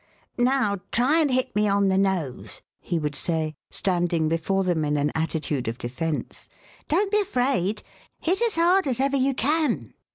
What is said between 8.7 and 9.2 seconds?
as ever